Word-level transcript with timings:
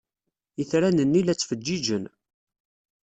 Itran-nni 0.61 1.21
la 1.23 1.33
ttfeǧǧiǧen. 1.35 2.03